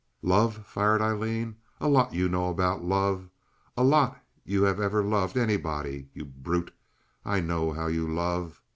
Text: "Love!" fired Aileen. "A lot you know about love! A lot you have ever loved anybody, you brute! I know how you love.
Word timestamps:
"Love!" 0.23 0.65
fired 0.65 0.99
Aileen. 0.99 1.57
"A 1.79 1.87
lot 1.87 2.11
you 2.11 2.27
know 2.27 2.49
about 2.49 2.83
love! 2.83 3.29
A 3.77 3.83
lot 3.83 4.19
you 4.43 4.63
have 4.63 4.79
ever 4.79 5.03
loved 5.03 5.37
anybody, 5.37 6.09
you 6.11 6.25
brute! 6.25 6.73
I 7.23 7.39
know 7.39 7.71
how 7.71 7.85
you 7.85 8.11
love. 8.11 8.63